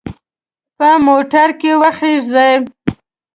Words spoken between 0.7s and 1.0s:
په